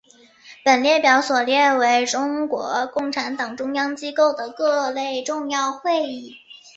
[0.65, 6.37] 本列表所列为中国共产党中央机构的各类重要会议。